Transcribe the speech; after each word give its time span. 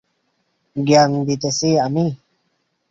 জ্ঞান 0.75 1.11
দিতেছি 1.27 1.69
আমি? 1.85 2.05